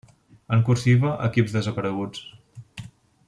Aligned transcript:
En 0.55 0.63
cursiva 0.69 1.11
equips 1.27 1.53
desapareguts. 1.59 2.25